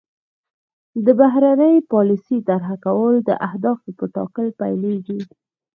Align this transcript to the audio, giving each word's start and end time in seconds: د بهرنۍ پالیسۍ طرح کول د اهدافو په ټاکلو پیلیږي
د 1.05 1.07
بهرنۍ 1.19 1.75
پالیسۍ 1.91 2.37
طرح 2.49 2.69
کول 2.85 3.15
د 3.29 3.31
اهدافو 3.47 3.89
په 3.97 4.05
ټاکلو 4.15 4.51
پیلیږي 4.59 5.19